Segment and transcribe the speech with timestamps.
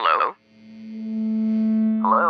[0.00, 0.32] Hello?
[2.00, 2.28] Hello?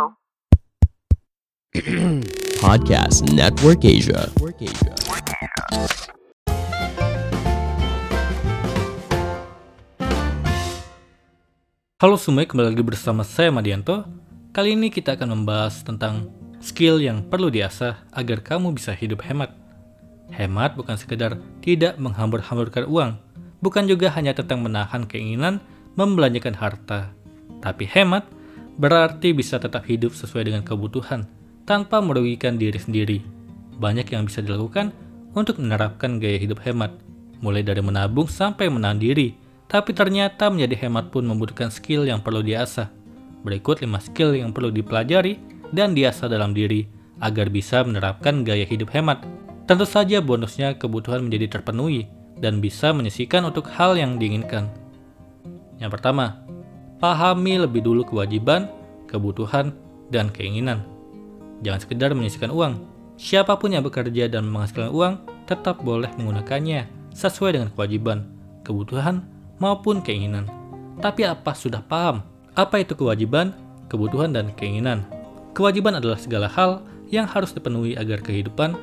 [2.67, 4.27] Podcast Network Asia.
[11.95, 14.03] Halo semuanya, kembali lagi bersama saya Madianto.
[14.51, 16.27] Kali ini kita akan membahas tentang
[16.59, 19.55] skill yang perlu diasah agar kamu bisa hidup hemat.
[20.35, 23.15] Hemat bukan sekedar tidak menghambur-hamburkan uang,
[23.63, 25.63] bukan juga hanya tentang menahan keinginan
[25.95, 27.20] membelanjakan harta.
[27.61, 28.25] Tapi hemat
[28.81, 31.29] berarti bisa tetap hidup sesuai dengan kebutuhan
[31.69, 33.17] tanpa merugikan diri sendiri.
[33.77, 34.91] Banyak yang bisa dilakukan
[35.37, 36.91] untuk menerapkan gaya hidup hemat,
[37.39, 39.37] mulai dari menabung sampai menahan diri.
[39.71, 42.91] Tapi ternyata menjadi hemat pun membutuhkan skill yang perlu diasah.
[43.47, 45.39] Berikut 5 skill yang perlu dipelajari
[45.71, 46.85] dan diasah dalam diri
[47.23, 49.23] agar bisa menerapkan gaya hidup hemat.
[49.69, 54.67] Tentu saja bonusnya kebutuhan menjadi terpenuhi dan bisa menyisikan untuk hal yang diinginkan.
[55.79, 56.40] Yang pertama,
[57.01, 58.69] pahami lebih dulu kewajiban,
[59.09, 59.73] kebutuhan,
[60.13, 60.85] dan keinginan.
[61.65, 62.85] Jangan sekedar menyisikan uang.
[63.17, 65.13] Siapa pun yang bekerja dan menghasilkan uang
[65.49, 68.29] tetap boleh menggunakannya sesuai dengan kewajiban,
[68.61, 69.25] kebutuhan,
[69.57, 70.47] maupun keinginan.
[71.01, 72.25] Tapi apa sudah paham?
[72.53, 73.53] Apa itu kewajiban,
[73.89, 75.05] kebutuhan, dan keinginan?
[75.53, 78.77] Kewajiban adalah segala hal yang harus dipenuhi agar kehidupan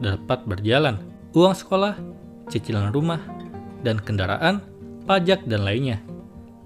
[0.00, 0.98] dapat berjalan.
[1.36, 1.94] Uang sekolah,
[2.48, 3.20] cicilan rumah,
[3.84, 4.64] dan kendaraan,
[5.04, 6.00] pajak, dan lainnya.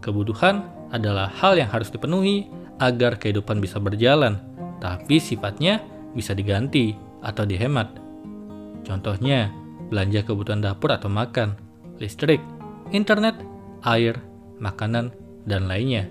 [0.01, 2.51] Kebutuhan adalah hal yang harus dipenuhi
[2.83, 4.39] agar kehidupan bisa berjalan,
[4.83, 5.83] tapi sifatnya
[6.15, 7.91] bisa diganti atau dihemat.
[8.83, 9.53] Contohnya,
[9.93, 11.55] belanja kebutuhan dapur atau makan,
[12.01, 12.41] listrik,
[12.91, 13.37] internet,
[13.85, 14.19] air,
[14.59, 15.13] makanan,
[15.45, 16.09] dan lainnya.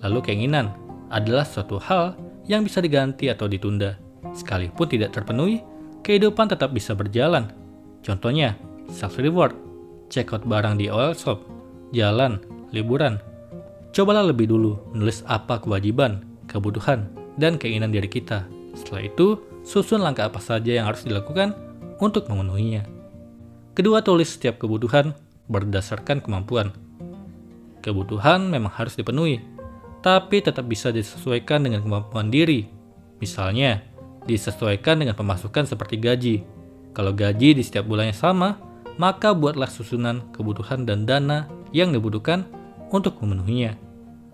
[0.00, 0.72] Lalu keinginan
[1.10, 3.98] adalah suatu hal yang bisa diganti atau ditunda.
[4.32, 5.60] Sekalipun tidak terpenuhi,
[6.06, 7.50] kehidupan tetap bisa berjalan.
[8.00, 8.56] Contohnya,
[8.88, 9.52] self-reward,
[10.08, 11.44] check out barang di oil shop,
[11.92, 12.40] jalan,
[12.72, 13.20] liburan.
[13.90, 18.46] Cobalah lebih dulu menulis apa kewajiban, kebutuhan, dan keinginan diri kita.
[18.78, 21.58] Setelah itu, susun langkah apa saja yang harus dilakukan
[21.98, 22.86] untuk memenuhinya.
[23.74, 25.10] Kedua, tulis setiap kebutuhan
[25.50, 26.70] berdasarkan kemampuan.
[27.82, 29.42] Kebutuhan memang harus dipenuhi,
[30.06, 32.70] tapi tetap bisa disesuaikan dengan kemampuan diri.
[33.18, 33.82] Misalnya,
[34.30, 36.36] disesuaikan dengan pemasukan seperti gaji.
[36.94, 38.54] Kalau gaji di setiap bulannya sama,
[39.02, 42.46] maka buatlah susunan kebutuhan dan dana yang dibutuhkan
[42.90, 43.78] untuk memenuhinya.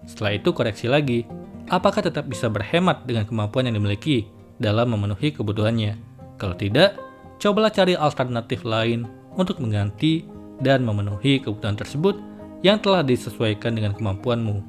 [0.08, 1.28] Setelah itu koreksi lagi,
[1.68, 5.98] apakah tetap bisa berhemat dengan kemampuan yang dimiliki dalam memenuhi kebutuhannya.
[6.40, 6.96] Kalau tidak,
[7.40, 9.04] cobalah cari alternatif lain
[9.36, 10.24] untuk mengganti
[10.64, 12.16] dan memenuhi kebutuhan tersebut
[12.64, 14.64] yang telah disesuaikan dengan kemampuanmu.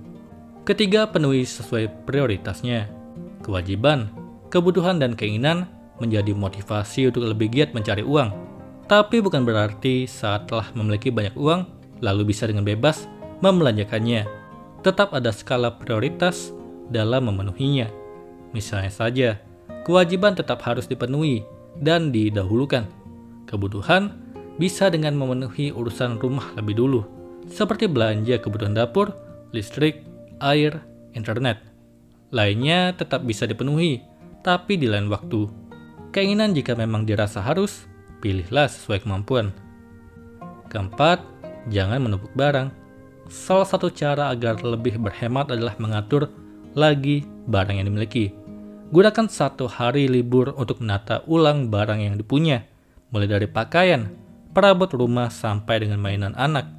[0.68, 2.92] Ketiga, penuhi sesuai prioritasnya.
[3.40, 4.12] Kewajiban,
[4.52, 5.72] kebutuhan, dan keinginan
[6.04, 8.30] menjadi motivasi untuk lebih giat mencari uang.
[8.92, 11.64] Tapi bukan berarti saat telah memiliki banyak uang,
[12.04, 13.08] lalu bisa dengan bebas
[13.42, 14.26] membelanjakannya.
[14.86, 16.54] Tetap ada skala prioritas
[16.88, 17.90] dalam memenuhinya.
[18.56, 19.30] Misalnya saja,
[19.84, 21.44] kewajiban tetap harus dipenuhi
[21.78, 22.88] dan didahulukan.
[23.48, 24.16] Kebutuhan
[24.58, 27.02] bisa dengan memenuhi urusan rumah lebih dulu,
[27.48, 29.14] seperti belanja kebutuhan dapur,
[29.54, 30.04] listrik,
[30.42, 30.82] air,
[31.14, 31.62] internet.
[32.34, 34.04] Lainnya tetap bisa dipenuhi,
[34.44, 35.48] tapi di lain waktu.
[36.12, 37.86] Keinginan jika memang dirasa harus,
[38.20, 39.54] pilihlah sesuai kemampuan.
[40.68, 41.24] Keempat,
[41.72, 42.87] jangan menumpuk barang.
[43.28, 46.32] Salah satu cara agar lebih berhemat adalah mengatur
[46.72, 48.32] lagi barang yang dimiliki.
[48.88, 52.64] Gunakan satu hari libur untuk menata ulang barang yang dipunya,
[53.12, 54.08] mulai dari pakaian,
[54.56, 56.72] perabot rumah, sampai dengan mainan anak.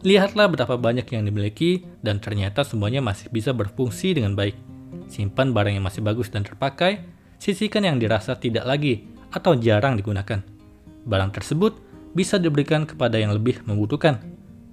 [0.00, 4.56] Lihatlah berapa banyak yang dimiliki dan ternyata semuanya masih bisa berfungsi dengan baik.
[5.12, 7.04] Simpan barang yang masih bagus dan terpakai,
[7.36, 10.40] sisihkan yang dirasa tidak lagi atau jarang digunakan.
[11.04, 11.76] Barang tersebut
[12.16, 14.31] bisa diberikan kepada yang lebih membutuhkan.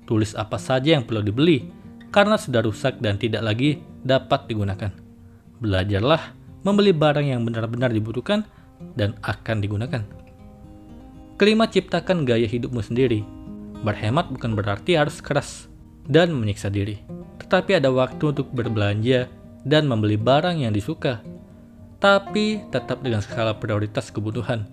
[0.10, 1.70] Tulis apa saja yang perlu dibeli,
[2.10, 4.90] karena sudah rusak dan tidak lagi dapat digunakan.
[5.62, 6.34] Belajarlah
[6.66, 8.42] membeli barang yang benar-benar dibutuhkan
[8.98, 10.02] dan akan digunakan.
[11.38, 13.22] Kelima, ciptakan gaya hidupmu sendiri.
[13.86, 15.70] Berhemat bukan berarti harus keras
[16.10, 17.00] dan menyiksa diri,
[17.40, 19.30] tetapi ada waktu untuk berbelanja
[19.62, 21.22] dan membeli barang yang disuka.
[22.02, 24.66] Tapi tetap dengan skala prioritas kebutuhan.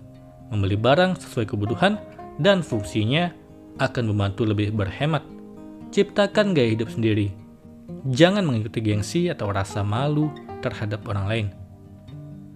[0.49, 1.99] Membeli barang sesuai kebutuhan
[2.41, 3.31] dan fungsinya
[3.77, 5.23] akan membantu lebih berhemat.
[5.93, 7.31] Ciptakan gaya hidup sendiri.
[8.11, 10.29] Jangan mengikuti gengsi atau rasa malu
[10.59, 11.47] terhadap orang lain.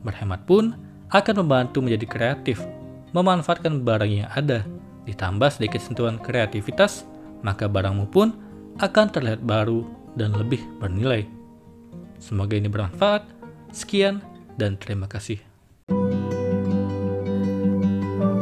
[0.03, 0.75] Berhemat pun
[1.11, 2.63] akan membantu menjadi kreatif,
[3.11, 4.63] memanfaatkan barang yang ada,
[5.05, 7.03] ditambah sedikit sentuhan kreativitas,
[7.43, 8.33] maka barangmu pun
[8.79, 9.83] akan terlihat baru
[10.15, 11.27] dan lebih bernilai.
[12.21, 13.25] Semoga ini bermanfaat.
[13.71, 14.19] Sekian
[14.59, 15.50] dan terima kasih.